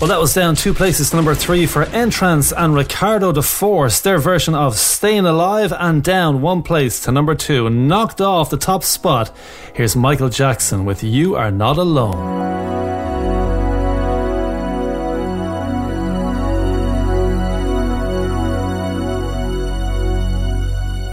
Well, 0.00 0.08
that 0.08 0.18
was 0.18 0.32
down 0.32 0.56
two 0.56 0.72
places 0.72 1.10
to 1.10 1.16
number 1.16 1.34
three 1.34 1.66
for 1.66 1.82
N-Trance 1.82 2.54
and 2.54 2.74
Ricardo 2.74 3.32
da 3.32 3.42
Force, 3.42 4.00
their 4.00 4.16
version 4.16 4.54
of 4.54 4.78
Staying 4.78 5.26
Alive, 5.26 5.74
and 5.78 6.02
down 6.02 6.40
one 6.40 6.62
place 6.62 7.00
to 7.00 7.12
number 7.12 7.34
two, 7.34 7.68
knocked 7.68 8.18
off 8.18 8.48
the 8.48 8.56
top 8.56 8.82
spot. 8.82 9.30
Here's 9.74 9.94
Michael 9.94 10.30
Jackson 10.30 10.86
with 10.86 11.04
You 11.04 11.36
Are 11.36 11.50
Not 11.50 11.76
Alone. 11.76 12.16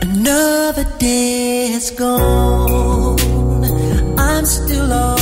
Another 0.02 0.86
day 0.98 1.68
has 1.74 1.92
gone. 1.92 3.20
I'm 4.18 4.46
still 4.46 4.94
all 4.94 5.17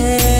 Someone 0.00 0.39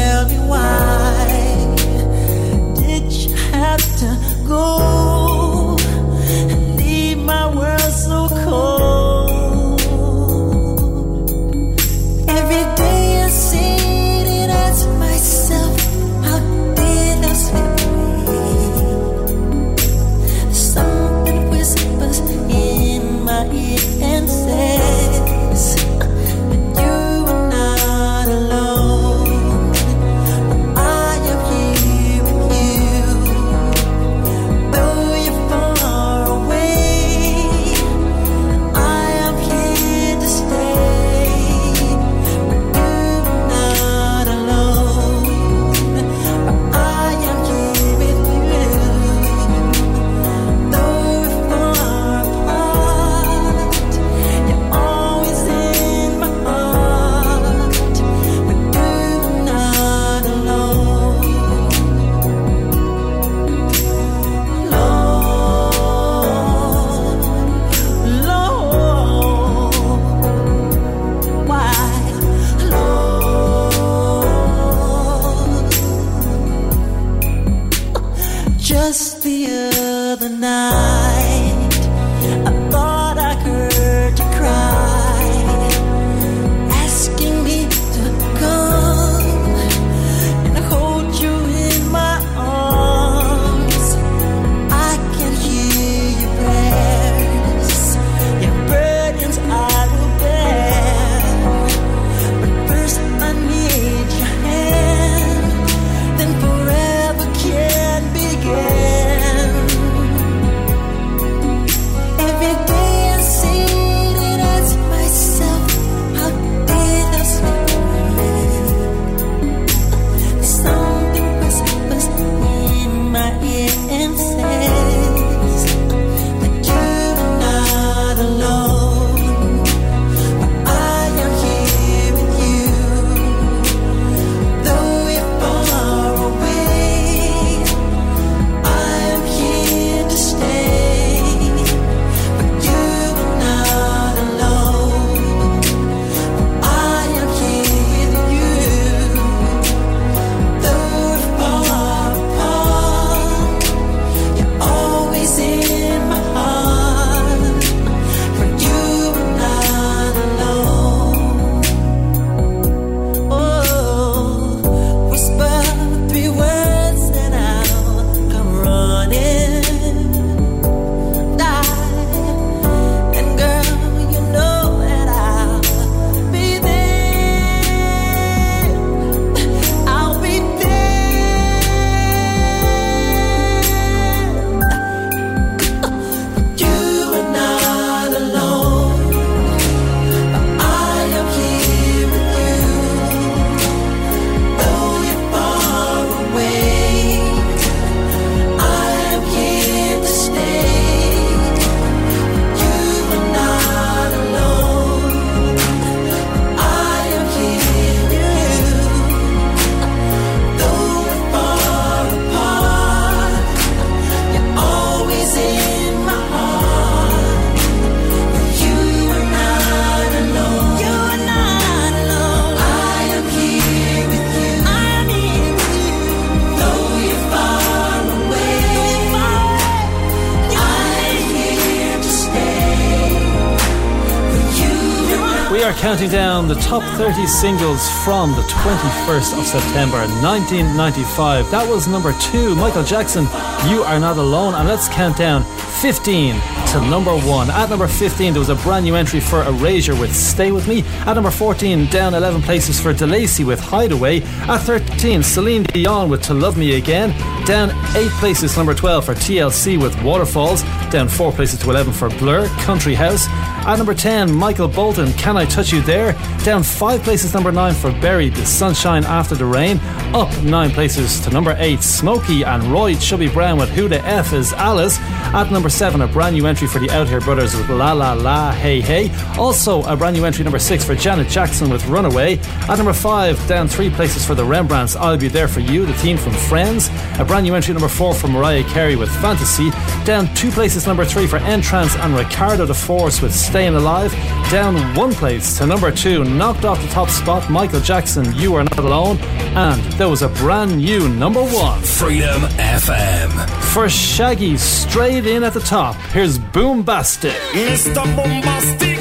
counting 235.80 236.10
down 236.10 236.46
the 236.46 236.54
top 236.56 236.82
30 236.98 237.26
singles 237.26 237.88
from 238.04 238.32
the 238.32 238.42
21st 238.42 239.38
of 239.38 239.46
September 239.46 239.96
1995. 240.20 241.50
That 241.50 241.66
was 241.66 241.88
number 241.88 242.12
two, 242.20 242.54
Michael 242.54 242.84
Jackson, 242.84 243.24
You 243.66 243.82
Are 243.82 243.98
Not 243.98 244.18
Alone. 244.18 244.54
And 244.54 244.68
let's 244.68 244.90
count 244.90 245.16
down 245.16 245.42
15 245.80 246.34
to 246.34 246.80
number 246.90 247.16
one. 247.20 247.48
At 247.48 247.70
number 247.70 247.88
15, 247.88 248.34
there 248.34 248.40
was 248.40 248.50
a 248.50 248.56
brand 248.56 248.84
new 248.84 248.94
entry 248.94 249.20
for 249.20 249.42
Erasure 249.44 249.96
with 249.96 250.14
Stay 250.14 250.52
With 250.52 250.68
Me. 250.68 250.82
At 251.06 251.14
number 251.14 251.30
14, 251.30 251.86
down 251.86 252.12
11 252.12 252.42
places 252.42 252.78
for 252.78 252.92
De'Lacy 252.92 253.46
with 253.46 253.58
Hideaway. 253.58 254.20
At 254.48 254.58
13, 254.58 255.22
Celine 255.22 255.62
Dion 255.62 256.10
with 256.10 256.22
To 256.24 256.34
Love 256.34 256.58
Me 256.58 256.76
Again. 256.76 257.10
Down 257.46 257.70
8 257.96 258.10
places, 258.20 258.54
number 258.54 258.74
12 258.74 259.06
for 259.06 259.14
TLC 259.14 259.80
with 259.80 260.00
Waterfalls. 260.02 260.62
Down 260.90 261.08
4 261.08 261.32
places 261.32 261.60
to 261.60 261.70
11 261.70 261.92
for 261.92 262.08
Blur, 262.10 262.48
Country 262.64 262.94
House. 262.94 263.28
At 263.66 263.76
number 263.76 263.94
10, 263.94 264.32
Michael 264.32 264.68
Bolton, 264.68 265.12
Can 265.12 265.36
I 265.36 265.44
Touch 265.44 265.72
You 265.72 265.82
There? 265.82 266.12
Down 266.44 266.62
5 266.62 267.02
places, 267.02 267.32
number 267.32 267.52
9 267.52 267.74
for 267.74 267.92
Berri, 268.00 268.28
The 268.30 268.44
Sunshine 268.44 269.04
After 269.04 269.34
the 269.34 269.44
Rain. 269.44 269.78
Up 270.14 270.30
9 270.42 270.70
places 270.70 271.20
to 271.20 271.30
number 271.30 271.54
8, 271.58 271.78
Smokie 271.78 272.44
and 272.44 272.64
Roy 272.64 272.94
Chubby 272.96 273.28
Brown 273.28 273.58
with 273.58 273.68
Who 273.70 273.88
the 273.88 274.04
F 274.04 274.32
is 274.32 274.52
Alice. 274.54 274.98
At 275.32 275.52
number 275.52 275.68
7, 275.68 276.00
a 276.00 276.08
brand 276.08 276.34
new 276.34 276.46
entry 276.46 276.66
for 276.66 276.80
the 276.80 276.88
Outhere 276.88 277.22
Brothers 277.22 277.54
with 277.54 277.68
La 277.68 277.92
La 277.92 278.14
La 278.14 278.50
Hey 278.50 278.80
Hey. 278.80 279.10
Also, 279.38 279.84
a 279.84 279.94
brand 279.94 280.16
new 280.16 280.24
entry 280.24 280.42
number 280.42 280.58
6 280.58 280.84
for 280.84 280.96
Janet 280.96 281.28
Jackson 281.28 281.70
with 281.70 281.86
Runaway. 281.86 282.38
At 282.68 282.76
number 282.76 282.94
5, 282.94 283.46
down 283.46 283.68
3 283.68 283.90
places 283.90 284.26
for 284.26 284.34
the 284.34 284.44
Rembrandts, 284.44 284.96
I'll 284.96 285.16
Be 285.16 285.28
There 285.28 285.46
For 285.46 285.60
You, 285.60 285.86
the 285.86 285.92
team 285.94 286.16
from 286.16 286.32
Friends. 286.32 286.90
A 287.18 287.24
brand 287.24 287.44
new 287.44 287.54
entry 287.54 287.74
number 287.74 287.88
4 287.88 288.14
for 288.14 288.26
Mariah 288.26 288.64
Carey 288.64 288.96
with 288.96 289.10
Fantasy. 289.20 289.70
Down 290.04 290.32
2 290.34 290.50
places, 290.50 290.79
number 290.86 291.04
3 291.04 291.26
for 291.26 291.38
N-Trance 291.38 291.96
and 291.96 292.14
Ricardo 292.14 292.64
da 292.64 292.74
Force 292.74 293.20
with 293.20 293.34
Staying 293.34 293.74
Alive. 293.74 294.12
Down 294.50 294.76
1 294.94 295.12
place 295.14 295.58
to 295.58 295.66
number 295.66 295.90
2, 295.90 296.24
knocked 296.24 296.64
off 296.64 296.80
the 296.80 296.88
top 296.88 297.08
spot, 297.08 297.50
Michael 297.50 297.80
Jackson, 297.80 298.32
You 298.36 298.54
Are 298.54 298.64
Not 298.64 298.78
Alone. 298.78 299.18
And 299.56 299.82
there 299.94 300.08
was 300.08 300.22
a 300.22 300.28
brand 300.28 300.76
new 300.76 301.08
number 301.08 301.42
1. 301.42 301.82
Freedom 301.82 302.42
FM. 302.56 303.30
For 303.72 303.88
Shaggy, 303.88 304.56
straight 304.56 305.26
in 305.26 305.42
at 305.44 305.54
the 305.54 305.60
top, 305.60 305.96
here's 306.12 306.38
Boombastic. 306.38 307.32
Mr. 307.52 308.04
Bombastic. 308.16 308.98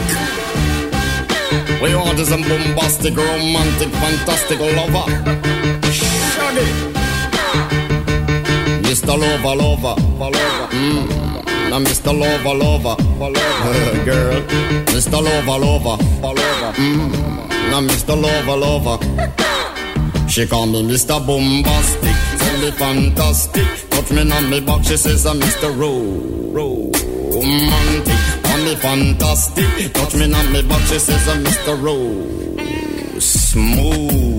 We 1.81 1.89
is 2.19 2.31
a 2.31 2.37
bombastic, 2.37 3.15
romantic, 3.15 3.89
fantastic 3.89 4.59
lover. 4.59 5.09
Shaggy. 5.91 6.89
Mr. 8.81 9.17
Lover, 9.17 9.55
lover, 9.55 10.01
lover. 10.17 10.67
Mm. 10.75 11.28
Now 11.69 11.79
Mr. 11.79 12.11
Lover, 12.17 12.55
lover. 12.55 12.95
Girl. 14.05 14.41
Mr. 14.93 15.21
Lover, 15.21 15.57
lover. 15.65 16.03
Mm. 16.73 17.69
Now 17.69 17.81
Mr. 17.81 18.19
Lover, 18.19 18.57
lover. 18.57 18.97
She 20.29 20.45
call 20.47 20.67
me 20.67 20.83
Mr. 20.83 21.25
Bombastic, 21.25 22.15
tell 22.37 22.61
me 22.61 22.71
fantastic. 22.71 23.89
Touch 23.89 24.11
me 24.11 24.31
on 24.31 24.49
me 24.49 24.59
back, 24.59 24.83
she 24.83 24.95
says 24.95 25.25
I'm 25.25 25.39
Mr. 25.39 25.69
Ro, 25.77 26.91
romantic. 27.33 28.43
Call 28.43 28.57
me 28.59 28.75
fantastic, 28.75 29.93
touch 29.93 30.13
me 30.15 30.31
on 30.31 30.51
me 30.53 30.61
back, 30.61 30.81
she 30.87 30.99
says 30.99 31.27
I'm 31.27 31.43
Mr. 31.43 31.81
Ro, 31.81 33.19
smooth. 33.19 34.38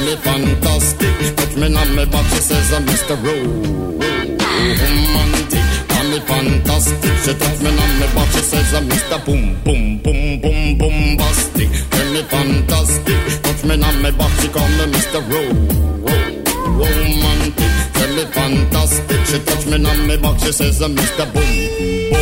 Me 0.00 0.16
fantastic. 0.16 1.36
Touch 1.36 1.56
me 1.56 1.66
on 1.76 1.94
my 1.94 2.04
back, 2.06 2.26
she 2.32 2.40
says 2.40 2.72
I'm 2.72 2.84
Mr. 2.86 3.16
Ro. 3.24 3.34
Romantic. 4.80 5.64
Call 5.88 6.06
me 6.10 6.20
fantastic. 6.20 7.12
She 7.24 7.32
touch 7.34 7.60
me 7.60 7.68
on 7.70 7.92
my 8.00 8.06
back, 8.14 8.28
she 8.32 8.42
says 8.42 8.74
I'm 8.74 8.88
Mr. 8.88 9.24
Boom, 9.24 9.54
boom, 9.64 9.98
boom, 9.98 10.40
boom, 10.40 10.78
bombastic. 10.78 11.70
Tell 11.90 12.12
me 12.12 12.22
fantastic. 12.22 13.42
Touch 13.42 13.64
me 13.64 13.74
on 13.82 14.02
my 14.02 14.10
back, 14.10 14.32
she 14.40 14.48
call 14.48 14.68
me 14.68 14.84
Mr. 14.92 15.20
Ro. 15.30 15.42
Ro. 16.04 16.14
Romantic. 16.78 17.72
Me 18.12 18.24
fantastic. 18.26 19.24
She 19.24 19.38
touch 19.44 19.64
me 19.66 19.76
on 19.76 20.06
my 20.06 20.16
back, 20.16 20.38
she 20.40 20.52
says 20.52 20.82
I'm 20.82 20.94
Mr. 20.94 21.24
Boom, 21.32 22.12
boom. 22.12 22.21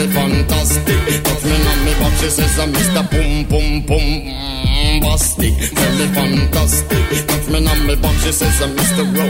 me 0.00 0.12
fantastic. 0.12 1.24
Touch 1.24 1.44
me 1.44 1.56
on 1.66 1.84
me 1.84 1.92
box, 2.00 2.20
she 2.20 2.30
says, 2.30 2.58
I'm 2.58 2.72
Mr. 2.72 3.10
Boom, 3.10 3.44
boom, 3.48 3.86
boom. 3.86 3.98
Mm, 4.00 5.00
Bombastic, 5.00 5.54
tell 5.74 5.92
me 5.98 6.06
fantastic. 6.14 7.26
Touch 7.26 7.48
me 7.48 7.66
on 7.66 7.86
me 7.86 7.96
box, 7.96 8.22
she 8.24 8.32
says, 8.32 8.62
I'm 8.62 8.76
Mr. 8.76 9.04
Ro. 9.16 9.26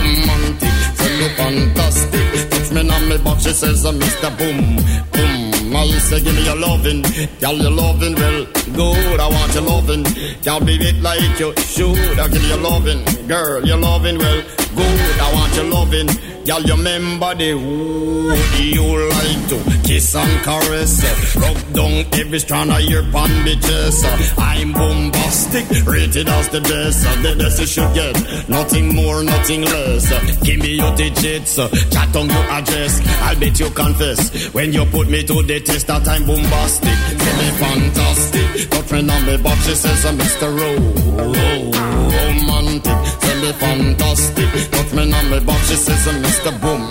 Romantic, 0.00 0.76
tell 0.96 1.14
me 1.20 1.28
fantastic. 1.36 2.50
Touch 2.50 2.70
me 2.72 2.90
on 2.90 3.08
me 3.08 3.18
box, 3.18 3.42
she 3.44 3.50
says, 3.52 3.84
I'm 3.84 3.98
Mr. 3.98 4.30
Boom, 4.38 4.76
boom. 5.12 5.76
I 5.76 5.86
say, 5.98 6.20
give 6.20 6.34
me 6.34 6.44
your 6.44 6.56
loving, 6.56 7.02
girl, 7.40 7.54
your 7.54 7.70
loving, 7.70 8.14
well, 8.16 8.44
good. 8.74 9.20
I 9.20 9.28
want 9.28 9.54
your 9.54 9.62
loving, 9.62 10.02
girl, 10.42 10.60
be 10.60 10.74
it 10.74 11.00
like 11.00 11.20
you 11.38 11.54
should. 11.62 12.18
I 12.18 12.26
give 12.28 12.42
you 12.42 12.48
your 12.48 12.58
loving, 12.58 13.04
girl, 13.28 13.64
your 13.64 13.76
loving, 13.76 14.18
well, 14.18 14.42
good. 14.74 15.20
I 15.20 15.32
want 15.32 15.54
your 15.54 15.64
loving, 15.66 16.08
girl, 16.44 16.62
you 16.62 16.74
remember 16.74 17.34
the 17.34 17.50
who 17.50 18.34
you 18.62 19.08
like 19.08 19.48
to 19.48 19.58
kiss 19.86 20.14
and 20.14 20.44
caress, 20.44 21.36
rub 21.36 21.72
down 21.72 22.06
every 22.12 22.38
strand 22.38 22.70
of 22.70 22.80
your 22.82 23.02
bandages. 23.12 24.04
I'm 24.38 24.72
bombastic, 24.72 25.66
rated 25.86 26.28
as 26.28 26.48
the 26.48 26.60
best, 26.60 27.02
the 27.22 27.36
best 27.38 27.60
you 27.60 27.66
should 27.66 27.94
get, 27.94 28.48
nothing 28.48 28.94
more, 28.94 29.22
nothing 29.22 29.62
less. 29.62 30.40
Give 30.42 30.60
me 30.60 30.76
your 30.76 30.94
digits, 30.96 31.56
chat 31.56 32.16
on 32.16 32.28
your 32.28 32.44
address. 32.50 33.00
I'll 33.22 33.38
bet 33.38 33.58
you 33.60 33.70
confess 33.70 34.52
when 34.54 34.72
you 34.72 34.84
put 34.86 35.08
me 35.08 35.22
to 35.24 35.42
the 35.42 35.60
test 35.60 35.86
that 35.88 36.08
I'm 36.08 36.26
bombastic. 36.26 36.98
Tell 37.18 37.36
me 37.36 37.50
fantastic. 37.58 38.70
Got 38.70 38.84
friend 38.84 39.10
on 39.10 39.26
me 39.26 39.36
box, 39.38 39.66
she 39.66 39.74
says 39.74 40.04
I'm 40.06 40.18
Mr. 40.18 40.48
Ro. 40.58 40.70
Ro. 41.16 41.70
Romantic. 42.10 43.19
Me 43.40 43.52
fantastic. 43.52 44.70
Got 44.70 44.86
friend 44.88 45.14
on 45.14 45.30
me 45.30 45.40
box, 45.40 45.70
she 45.70 45.76
says 45.76 46.06
Mr. 46.06 46.52
Boom. 46.60 46.82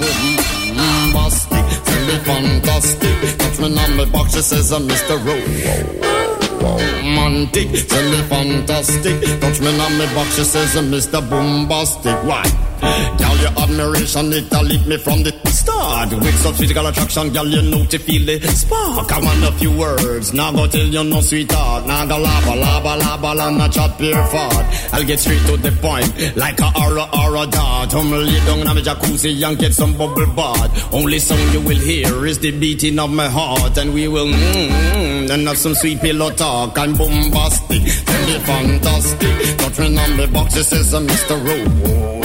Boom. 0.00 0.36
Bombastic. 0.76 1.84
Tell 1.84 2.06
me 2.06 2.16
fantastic. 2.24 3.38
Got 3.38 3.52
friend 3.54 3.78
on 3.78 3.96
me 3.96 4.04
box, 4.06 4.34
she 4.34 4.42
says 4.42 4.72
Mr. 4.72 5.24
Ro. 5.24 6.41
Romantic. 6.62 7.68
Tell 7.88 8.10
me 8.10 8.22
fantastic. 8.28 9.40
Touch 9.40 9.60
me 9.60 9.80
on 9.80 9.98
me 9.98 10.06
box, 10.14 10.36
she 10.36 10.44
says 10.44 10.76
uh, 10.76 10.78
I'm 10.80 10.90
Mr. 10.90 11.20
Bombastic. 11.28 12.16
Why? 12.24 12.44
Girl, 12.82 13.36
your 13.38 13.54
admiration, 13.62 14.32
it 14.32 14.52
a 14.52 14.62
lit 14.62 14.86
me 14.86 14.96
from 14.96 15.22
the 15.22 15.30
start. 15.50 16.10
With 16.10 16.34
such 16.34 16.56
physical 16.56 16.86
attraction, 16.86 17.32
girl, 17.32 17.46
you 17.46 17.62
know 17.62 17.84
to 17.86 17.98
feel 17.98 18.26
the 18.26 18.40
spark. 18.48 19.12
I 19.12 19.20
want 19.20 19.44
a 19.44 19.52
few 19.52 19.76
words, 19.76 20.32
now 20.32 20.50
go 20.50 20.66
tell 20.66 20.86
you 20.86 21.04
no 21.04 21.20
sweetheart. 21.20 21.86
Now 21.86 22.06
go 22.06 22.18
lava, 22.18 22.56
lava, 22.56 22.96
lava, 22.96 23.34
la, 23.34 23.50
not 23.50 23.72
chat 23.72 23.96
pure 23.98 24.24
fart. 24.26 24.66
I'll 24.92 25.04
get 25.04 25.20
straight 25.20 25.44
to 25.46 25.56
the 25.56 25.70
point, 25.80 26.36
like 26.36 26.58
a 26.60 26.72
aura, 26.80 27.06
aura 27.16 27.46
dart. 27.46 27.94
I'm 27.94 28.10
down 28.10 28.58
in 28.60 28.66
my 28.66 28.80
jacuzzi 28.80 29.46
and 29.46 29.58
get 29.58 29.72
some 29.74 29.96
bubble 29.96 30.26
bath. 30.34 30.92
Only 30.92 31.18
song 31.20 31.38
you 31.52 31.60
will 31.60 31.78
hear 31.78 32.26
is 32.26 32.38
the 32.40 32.50
beating 32.50 32.98
of 32.98 33.10
my 33.10 33.28
heart. 33.28 33.78
And 33.78 33.94
we 33.94 34.08
will, 34.08 34.26
mmm, 34.26 35.21
and 35.32 35.48
have 35.48 35.58
some 35.58 35.74
sweet 35.74 36.00
pillow 36.00 36.30
talk. 36.30 36.78
I'm 36.78 36.94
bombastic, 36.94 37.82
tell 38.06 38.26
me 38.26 38.38
fantastic. 38.38 39.58
Touch 39.58 39.78
me 39.78 39.98
on 39.98 40.16
the 40.16 40.28
box, 40.32 40.56
it 40.56 40.64
says 40.64 40.94
I'm 40.94 41.06
Mr. 41.06 41.36
Rowe 41.44 42.22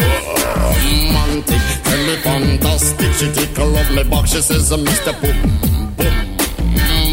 romantic. 1.37 1.61
Tell 1.83 2.05
me 2.05 2.15
fantastic. 2.17 3.13
She 3.13 3.31
tickle 3.31 3.75
up 3.75 3.91
my 3.91 4.03
box. 4.03 4.31
She 4.31 4.41
says, 4.41 4.71
uh, 4.71 4.77
Mr. 4.77 5.13
Boom, 5.21 5.41
boom, 5.95 6.37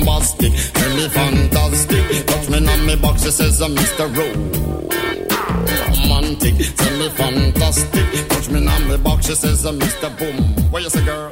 bombastic. 0.01 0.53
Tell 0.72 0.97
me 0.97 1.09
fantastic. 1.09 2.26
Touch 2.26 2.49
me 2.49 2.68
on 2.68 2.86
me 2.86 2.97
box, 2.97 3.22
she 3.24 3.30
says 3.30 3.61
I'm 3.61 3.74
Mr. 3.74 4.09
Romantic. 6.09 6.76
Tell 6.76 6.99
me 6.99 7.09
fantastic. 7.11 8.28
Touch 8.28 8.49
me 8.51 8.66
on 8.66 8.88
me 8.88 8.97
box, 8.99 9.26
she 9.26 9.34
says 9.34 9.64
I'm 9.64 9.78
Mr. 9.78 10.18
Boom. 10.18 10.70
What 10.70 10.82
you 10.82 10.90
say, 10.90 11.05
girl? 11.05 11.30